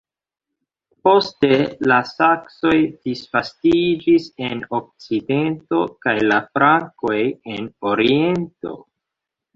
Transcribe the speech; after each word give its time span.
Poste 1.07 1.49
la 1.91 1.97
Saksoj 2.11 2.73
disvastiĝis 3.09 4.27
en 4.47 4.63
okcidento 4.79 5.83
kaj 6.07 6.17
la 6.33 6.41
Frankoj 6.57 7.19
en 7.59 7.69
oriento. 7.93 8.77